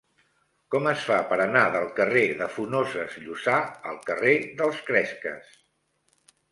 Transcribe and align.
Com 0.75 0.87
es 0.91 1.03
fa 1.09 1.17
per 1.33 1.37
anar 1.45 1.61
del 1.75 1.85
carrer 1.99 2.25
de 2.41 2.47
Funoses 2.55 3.21
Llussà 3.27 3.61
al 3.93 4.01
carrer 4.11 4.35
dels 4.63 4.83
Cresques? 4.91 5.55